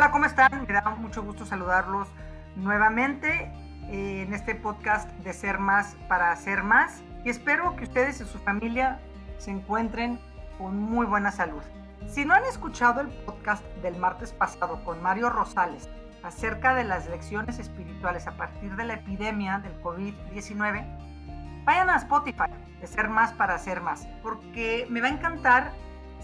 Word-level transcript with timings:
Hola, 0.00 0.12
¿cómo 0.12 0.26
están? 0.26 0.64
Me 0.68 0.72
da 0.72 0.94
mucho 0.96 1.24
gusto 1.24 1.44
saludarlos 1.44 2.06
nuevamente 2.54 3.50
eh, 3.88 4.22
en 4.22 4.32
este 4.32 4.54
podcast 4.54 5.10
de 5.24 5.32
Ser 5.32 5.58
Más 5.58 5.96
para 6.06 6.30
Hacer 6.30 6.62
Más 6.62 7.02
y 7.24 7.30
espero 7.30 7.74
que 7.74 7.82
ustedes 7.82 8.20
y 8.20 8.24
su 8.24 8.38
familia 8.38 9.00
se 9.38 9.50
encuentren 9.50 10.20
con 10.56 10.78
muy 10.78 11.04
buena 11.04 11.32
salud. 11.32 11.62
Si 12.06 12.24
no 12.24 12.32
han 12.32 12.44
escuchado 12.44 13.00
el 13.00 13.08
podcast 13.08 13.64
del 13.82 13.96
martes 13.96 14.32
pasado 14.32 14.84
con 14.84 15.02
Mario 15.02 15.30
Rosales 15.30 15.88
acerca 16.22 16.76
de 16.76 16.84
las 16.84 17.08
lecciones 17.08 17.58
espirituales 17.58 18.28
a 18.28 18.36
partir 18.36 18.76
de 18.76 18.84
la 18.84 18.94
epidemia 18.94 19.58
del 19.58 19.82
COVID-19, 19.82 21.64
vayan 21.64 21.90
a 21.90 21.96
Spotify 21.96 22.52
de 22.80 22.86
Ser 22.86 23.08
Más 23.08 23.32
para 23.32 23.56
Hacer 23.56 23.80
Más, 23.80 24.06
porque 24.22 24.86
me 24.90 25.00
va 25.00 25.08
a 25.08 25.10
encantar 25.10 25.72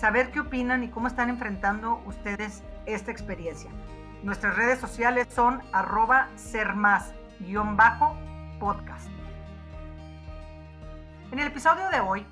saber 0.00 0.32
qué 0.32 0.40
opinan 0.40 0.82
y 0.82 0.88
cómo 0.88 1.08
están 1.08 1.28
enfrentando 1.28 2.02
ustedes 2.06 2.64
esta 2.86 3.10
experiencia. 3.10 3.70
Nuestras 4.22 4.56
redes 4.56 4.78
sociales 4.78 5.28
son 5.30 5.60
arroba 5.74 6.30
ser 6.36 6.74
más 6.74 7.12
guion 7.38 7.76
bajo 7.76 8.16
podcast. 8.58 9.06
En 11.30 11.38
el 11.38 11.48
episodio 11.48 11.90
de 11.90 12.00
hoy, 12.00 12.26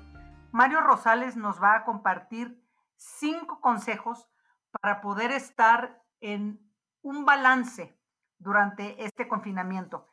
Mario 0.51 0.81
Rosales 0.81 1.37
nos 1.37 1.61
va 1.61 1.75
a 1.75 1.83
compartir 1.85 2.59
cinco 2.95 3.61
consejos 3.61 4.27
para 4.81 4.99
poder 4.99 5.31
estar 5.31 6.01
en 6.21 6.59
un 7.03 7.23
balance 7.23 7.95
durante 8.39 9.05
este 9.05 9.27
confinamiento 9.27 10.07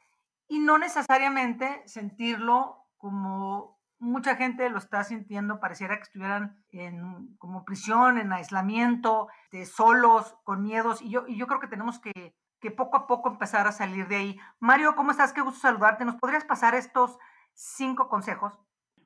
y 0.46 0.58
no 0.58 0.76
necesariamente 0.76 1.82
sentirlo 1.88 2.84
como 2.98 3.75
mucha 4.06 4.36
gente 4.36 4.70
lo 4.70 4.78
está 4.78 5.02
sintiendo, 5.04 5.60
pareciera 5.60 5.96
que 5.96 6.04
estuvieran 6.04 6.56
en 6.70 7.36
como 7.38 7.64
prisión, 7.64 8.18
en 8.18 8.32
aislamiento, 8.32 9.28
de 9.50 9.66
solos, 9.66 10.36
con 10.44 10.62
miedos, 10.62 11.02
y 11.02 11.10
yo, 11.10 11.24
y 11.26 11.36
yo 11.36 11.46
creo 11.46 11.60
que 11.60 11.66
tenemos 11.66 12.00
que, 12.00 12.34
que 12.60 12.70
poco 12.70 12.96
a 12.96 13.06
poco 13.06 13.28
empezar 13.28 13.66
a 13.66 13.72
salir 13.72 14.06
de 14.06 14.16
ahí. 14.16 14.36
Mario, 14.60 14.94
¿cómo 14.96 15.10
estás? 15.10 15.32
Qué 15.32 15.40
gusto 15.40 15.60
saludarte. 15.60 16.04
¿Nos 16.04 16.16
podrías 16.16 16.44
pasar 16.44 16.74
estos 16.74 17.18
cinco 17.52 18.08
consejos? 18.08 18.58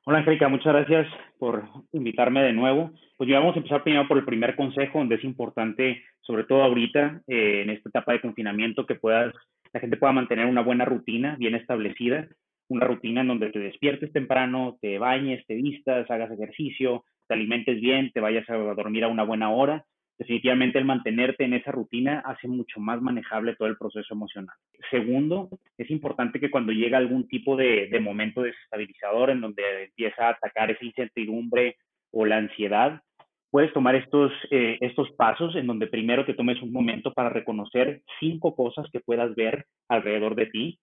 Hola 0.05 0.19
Angélica, 0.19 0.47
muchas 0.47 0.73
gracias 0.73 1.07
por 1.37 1.63
invitarme 1.91 2.41
de 2.41 2.53
nuevo. 2.53 2.91
Pues 3.17 3.29
ya 3.29 3.39
vamos 3.39 3.55
a 3.55 3.59
empezar 3.59 3.83
primero 3.83 4.07
por 4.07 4.17
el 4.17 4.25
primer 4.25 4.55
consejo, 4.55 4.99
donde 4.99 5.15
es 5.15 5.23
importante, 5.23 6.03
sobre 6.21 6.43
todo 6.43 6.63
ahorita, 6.63 7.21
eh, 7.27 7.61
en 7.63 7.69
esta 7.69 7.89
etapa 7.89 8.13
de 8.13 8.21
confinamiento, 8.21 8.85
que 8.85 8.95
puedas, 8.95 9.33
la 9.73 9.79
gente 9.79 9.97
pueda 9.97 10.13
mantener 10.13 10.47
una 10.47 10.61
buena 10.61 10.85
rutina 10.85 11.35
bien 11.37 11.53
establecida 11.53 12.27
una 12.71 12.87
rutina 12.87 13.21
en 13.21 13.27
donde 13.27 13.51
te 13.51 13.59
despiertes 13.59 14.13
temprano, 14.13 14.77
te 14.81 14.97
bañes, 14.97 15.45
te 15.45 15.55
vistas, 15.55 16.09
hagas 16.09 16.31
ejercicio, 16.31 17.03
te 17.27 17.33
alimentes 17.33 17.79
bien, 17.81 18.11
te 18.13 18.21
vayas 18.21 18.49
a 18.49 18.55
dormir 18.55 19.03
a 19.03 19.09
una 19.09 19.23
buena 19.23 19.51
hora. 19.51 19.85
Definitivamente 20.17 20.77
el 20.77 20.85
mantenerte 20.85 21.43
en 21.43 21.53
esa 21.53 21.71
rutina 21.71 22.19
hace 22.25 22.47
mucho 22.47 22.79
más 22.79 23.01
manejable 23.01 23.55
todo 23.55 23.67
el 23.67 23.77
proceso 23.77 24.13
emocional. 24.13 24.55
Segundo, 24.89 25.49
es 25.77 25.89
importante 25.89 26.39
que 26.39 26.49
cuando 26.51 26.71
llega 26.71 26.97
algún 26.97 27.27
tipo 27.27 27.57
de, 27.57 27.89
momento 28.01 28.41
desestabilizador 28.41 29.31
en 29.31 29.41
donde 29.41 29.63
empieza 29.85 30.27
a 30.27 30.31
atacar 30.31 30.71
esa 30.71 30.85
incertidumbre 30.85 31.75
o 32.11 32.25
la 32.25 32.37
ansiedad, 32.37 33.01
puedes 33.49 33.73
tomar 33.73 33.95
estos, 33.95 34.31
eh, 34.49 34.77
estos 34.79 35.11
pasos 35.17 35.55
en 35.55 35.67
donde 35.67 35.87
primero 35.87 36.23
te 36.25 36.35
tomes 36.35 36.61
un 36.61 36.71
momento 36.71 37.11
para 37.13 37.29
reconocer 37.29 38.01
cinco 38.19 38.55
cosas 38.55 38.85
que 38.93 39.01
puedas 39.01 39.35
ver 39.35 39.65
alrededor 39.89 40.35
de 40.35 40.45
ti 40.45 40.79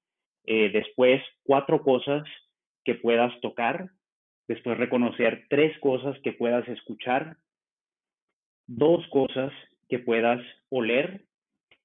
eh, 0.51 0.71
después, 0.71 1.23
cuatro 1.43 1.83
cosas 1.83 2.27
que 2.83 2.95
puedas 2.95 3.39
tocar. 3.43 3.91
Después, 4.49 4.79
reconocer 4.79 5.45
tres 5.51 5.79
cosas 5.79 6.19
que 6.23 6.33
puedas 6.33 6.67
escuchar. 6.69 7.37
Dos 8.67 9.07
cosas 9.09 9.53
que 9.91 9.99
puedas 9.99 10.41
oler 10.71 11.27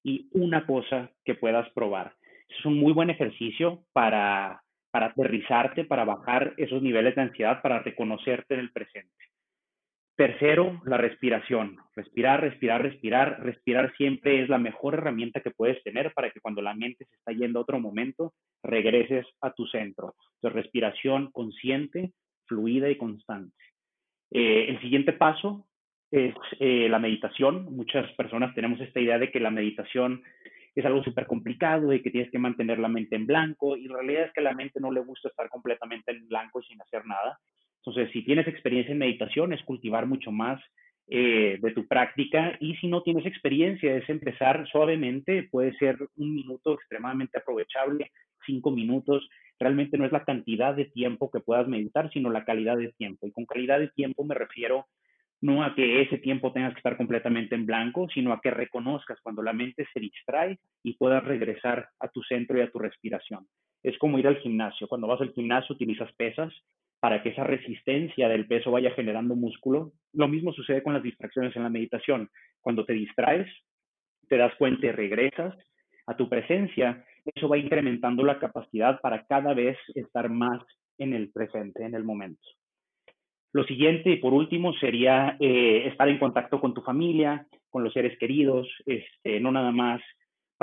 y 0.02 0.30
una 0.32 0.64
cosa 0.64 1.10
que 1.26 1.34
puedas 1.34 1.68
probar. 1.74 2.14
Es 2.48 2.64
un 2.64 2.78
muy 2.78 2.94
buen 2.94 3.10
ejercicio 3.10 3.84
para, 3.92 4.62
para 4.90 5.06
aterrizarte, 5.06 5.84
para 5.84 6.06
bajar 6.06 6.54
esos 6.56 6.80
niveles 6.80 7.14
de 7.16 7.22
ansiedad, 7.22 7.60
para 7.60 7.80
reconocerte 7.80 8.54
en 8.54 8.60
el 8.60 8.72
presente. 8.72 9.24
Tercero, 10.16 10.80
la 10.84 10.96
respiración. 10.96 11.76
Respirar, 11.96 12.40
respirar, 12.40 12.82
respirar. 12.82 13.42
Respirar 13.42 13.92
siempre 13.96 14.42
es 14.42 14.48
la 14.48 14.58
mejor 14.58 14.94
herramienta 14.94 15.40
que 15.40 15.50
puedes 15.50 15.82
tener 15.82 16.12
para 16.14 16.30
que 16.30 16.40
cuando 16.40 16.62
la 16.62 16.74
mente 16.74 17.04
se 17.06 17.16
está 17.16 17.32
yendo 17.32 17.58
a 17.58 17.62
otro 17.62 17.80
momento, 17.80 18.32
regreses 18.62 19.26
a 19.40 19.52
tu 19.52 19.66
centro. 19.66 20.14
Entonces, 20.36 20.62
respiración 20.62 21.32
consciente, 21.32 22.12
fluida 22.46 22.88
y 22.90 22.96
constante. 22.96 23.56
Eh, 24.30 24.66
el 24.68 24.80
siguiente 24.80 25.12
paso 25.12 25.66
es 26.12 26.32
eh, 26.60 26.88
la 26.88 27.00
meditación. 27.00 27.74
Muchas 27.74 28.08
personas 28.12 28.54
tenemos 28.54 28.80
esta 28.80 29.00
idea 29.00 29.18
de 29.18 29.32
que 29.32 29.40
la 29.40 29.50
meditación 29.50 30.22
es 30.76 30.84
algo 30.84 31.02
súper 31.02 31.26
complicado 31.26 31.92
y 31.92 32.02
que 32.02 32.10
tienes 32.10 32.30
que 32.30 32.38
mantener 32.38 32.78
la 32.78 32.88
mente 32.88 33.16
en 33.16 33.26
blanco 33.26 33.76
y 33.76 33.88
la 33.88 33.96
realidad 33.96 34.24
es 34.26 34.32
que 34.32 34.40
la 34.40 34.54
mente 34.54 34.78
no 34.80 34.92
le 34.92 35.00
gusta 35.00 35.28
estar 35.28 35.48
completamente 35.48 36.12
en 36.12 36.28
blanco 36.28 36.60
y 36.60 36.64
sin 36.64 36.80
hacer 36.80 37.04
nada. 37.04 37.38
Entonces, 37.86 38.10
si 38.12 38.22
tienes 38.24 38.48
experiencia 38.48 38.92
en 38.92 38.98
meditación, 38.98 39.52
es 39.52 39.62
cultivar 39.62 40.06
mucho 40.06 40.32
más 40.32 40.60
eh, 41.06 41.58
de 41.60 41.70
tu 41.72 41.86
práctica 41.86 42.56
y 42.60 42.76
si 42.76 42.88
no 42.88 43.02
tienes 43.02 43.26
experiencia, 43.26 43.94
es 43.94 44.08
empezar 44.08 44.66
suavemente, 44.72 45.48
puede 45.50 45.74
ser 45.76 45.98
un 46.16 46.34
minuto 46.34 46.72
extremadamente 46.72 47.36
aprovechable, 47.36 48.10
cinco 48.46 48.70
minutos, 48.70 49.28
realmente 49.58 49.98
no 49.98 50.06
es 50.06 50.12
la 50.12 50.24
cantidad 50.24 50.74
de 50.74 50.86
tiempo 50.86 51.30
que 51.30 51.40
puedas 51.40 51.68
meditar, 51.68 52.10
sino 52.10 52.30
la 52.30 52.46
calidad 52.46 52.78
de 52.78 52.92
tiempo. 52.92 53.26
Y 53.26 53.32
con 53.32 53.44
calidad 53.44 53.80
de 53.80 53.88
tiempo 53.88 54.24
me 54.24 54.34
refiero 54.34 54.86
no 55.42 55.62
a 55.62 55.74
que 55.74 56.00
ese 56.00 56.16
tiempo 56.16 56.54
tengas 56.54 56.72
que 56.72 56.78
estar 56.78 56.96
completamente 56.96 57.54
en 57.54 57.66
blanco, 57.66 58.08
sino 58.14 58.32
a 58.32 58.40
que 58.40 58.50
reconozcas 58.50 59.20
cuando 59.22 59.42
la 59.42 59.52
mente 59.52 59.86
se 59.92 60.00
distrae 60.00 60.58
y 60.82 60.94
puedas 60.94 61.22
regresar 61.22 61.88
a 62.00 62.08
tu 62.08 62.22
centro 62.22 62.56
y 62.56 62.62
a 62.62 62.70
tu 62.70 62.78
respiración. 62.78 63.46
Es 63.82 63.98
como 63.98 64.18
ir 64.18 64.26
al 64.26 64.38
gimnasio. 64.38 64.88
Cuando 64.88 65.06
vas 65.06 65.20
al 65.20 65.34
gimnasio 65.34 65.74
utilizas 65.74 66.10
pesas 66.14 66.50
para 67.04 67.22
que 67.22 67.28
esa 67.28 67.44
resistencia 67.44 68.30
del 68.30 68.46
peso 68.46 68.70
vaya 68.70 68.90
generando 68.92 69.36
músculo. 69.36 69.92
Lo 70.14 70.26
mismo 70.26 70.54
sucede 70.54 70.82
con 70.82 70.94
las 70.94 71.02
distracciones 71.02 71.54
en 71.54 71.62
la 71.62 71.68
meditación. 71.68 72.30
Cuando 72.62 72.86
te 72.86 72.94
distraes, 72.94 73.46
te 74.26 74.38
das 74.38 74.54
cuenta 74.54 74.86
y 74.86 74.90
regresas 74.90 75.54
a 76.06 76.16
tu 76.16 76.30
presencia, 76.30 77.04
eso 77.34 77.46
va 77.46 77.58
incrementando 77.58 78.24
la 78.24 78.38
capacidad 78.38 79.02
para 79.02 79.26
cada 79.26 79.52
vez 79.52 79.76
estar 79.94 80.30
más 80.30 80.62
en 80.96 81.12
el 81.12 81.30
presente, 81.30 81.84
en 81.84 81.94
el 81.94 82.04
momento. 82.04 82.40
Lo 83.52 83.64
siguiente 83.64 84.08
y 84.08 84.16
por 84.16 84.32
último 84.32 84.72
sería 84.72 85.36
eh, 85.40 85.86
estar 85.86 86.08
en 86.08 86.18
contacto 86.18 86.58
con 86.58 86.72
tu 86.72 86.80
familia, 86.80 87.46
con 87.68 87.84
los 87.84 87.92
seres 87.92 88.18
queridos, 88.18 88.66
este, 88.86 89.40
no 89.40 89.52
nada 89.52 89.72
más 89.72 90.00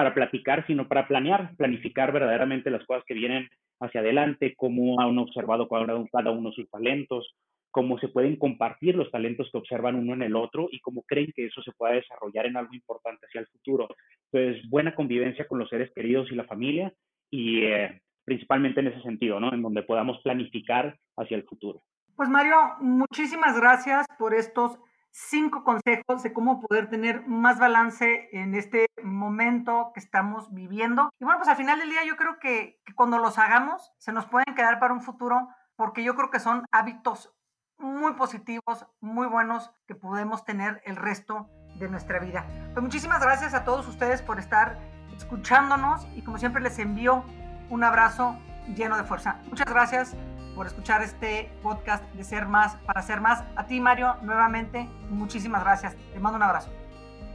para 0.02 0.16
platicar, 0.16 0.66
sino 0.66 0.88
para 0.88 1.08
planear, 1.08 1.56
planificar 1.58 2.12
verdaderamente 2.12 2.72
las 2.72 2.84
cosas 2.88 3.04
que 3.06 3.14
vienen 3.14 3.48
hacia 3.80 4.02
adelante, 4.02 4.56
cómo 4.58 5.00
han 5.00 5.16
observado 5.20 5.70
cada 5.70 6.32
uno 6.32 6.52
sus 6.52 6.68
talentos, 6.72 7.36
cómo 7.70 8.00
se 8.00 8.08
pueden 8.08 8.36
compartir 8.38 8.96
los 8.96 9.12
talentos 9.12 9.48
que 9.52 9.60
observan 9.60 9.94
uno 9.94 10.16
en 10.16 10.24
el 10.24 10.36
otro 10.36 10.70
y 10.72 10.80
cómo 10.80 11.04
creen 11.04 11.32
que 11.36 11.46
eso 11.46 11.62
se 11.62 11.72
pueda 11.74 11.94
desarrollar 11.94 12.48
en 12.48 12.58
algo 12.58 12.74
importante 12.74 13.28
hacia 13.28 13.42
el 13.42 13.48
futuro. 13.50 13.90
Entonces, 14.32 14.68
buena 14.72 14.96
convivencia 14.96 15.48
con 15.48 15.60
los 15.60 15.70
seres 15.70 15.92
queridos 15.94 16.32
y 16.32 16.36
la 16.36 16.46
familia 16.46 16.92
y 17.30 17.62
eh, 17.66 18.02
principalmente 18.26 18.80
en 18.80 18.88
ese 18.88 19.04
sentido, 19.04 19.40
¿no? 19.40 19.54
En 19.54 19.62
donde 19.62 19.84
podamos 19.84 20.20
planificar 20.24 20.98
hacia 21.16 21.38
el 21.38 21.44
futuro. 21.44 21.84
Pues 22.16 22.28
Mario, 22.28 22.56
muchísimas 22.80 23.56
gracias 23.56 24.08
por 24.18 24.34
estos 24.34 24.80
cinco 25.12 25.64
consejos 25.64 26.24
de 26.24 26.34
cómo 26.34 26.62
poder 26.62 26.90
tener 26.90 27.28
más 27.28 27.60
balance 27.60 28.30
en 28.32 28.56
este 28.56 28.88
momento 29.04 29.92
que 29.94 30.00
estamos 30.00 30.54
viviendo. 30.54 31.10
Y 31.20 31.26
bueno, 31.26 31.40
pues 31.40 31.50
al 31.50 31.58
final 31.58 31.80
del 31.80 31.90
día 31.90 32.06
yo 32.06 32.16
creo 32.16 32.40
que, 32.40 32.82
cuando 32.96 33.20
los 33.20 33.38
hagamos 33.38 33.94
se 33.98 34.12
nos 34.12 34.26
pueden 34.26 34.56
quedar 34.56 34.80
para 34.80 34.94
un 34.94 35.02
futuro 35.02 35.50
porque 35.76 36.04
yo 36.04 36.16
creo 36.16 36.30
que 36.30 36.40
son 36.40 36.66
hábitos 36.72 37.34
muy 37.78 38.14
positivos, 38.14 38.86
muy 39.00 39.28
buenos 39.28 39.72
que 39.88 39.96
podemos 39.96 40.46
tener 40.46 40.82
el 40.86 40.96
resto 40.96 41.50
de 41.80 41.90
nuestra 41.90 42.20
vida. 42.20 42.46
Pues 42.74 42.84
muchísimas 42.84 43.22
gracias 43.22 43.54
a 43.54 43.64
todos 43.64 43.88
ustedes 43.88 44.22
por 44.22 44.40
estar 44.40 44.78
escuchándonos 45.16 46.08
y 46.16 46.22
como 46.22 46.38
siempre 46.38 46.62
les 46.62 46.78
envío 46.78 47.24
un 47.70 47.84
abrazo 47.84 48.38
lleno 48.76 48.98
de 48.98 49.04
fuerza. 49.04 49.40
Muchas 49.50 49.68
gracias 49.68 50.16
por 50.56 50.68
escuchar 50.68 51.02
este 51.02 51.50
podcast 51.62 52.04
de 52.14 52.24
Ser 52.24 52.46
Más 52.46 52.76
para 52.86 53.02
Ser 53.02 53.22
Más. 53.22 53.44
A 53.56 53.66
ti, 53.66 53.80
Mario, 53.80 54.16
nuevamente, 54.22 54.88
muchísimas 55.10 55.64
gracias. 55.64 55.96
Te 56.14 56.20
mando 56.20 56.38
un 56.38 56.44
abrazo. 56.44 56.72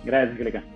Gracias, 0.04 0.38
Greca. 0.38 0.75